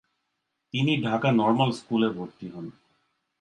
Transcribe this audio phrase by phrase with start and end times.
[0.73, 2.65] তিনি ঢাকা নর্মাল স্কুলে ভর্তি হন।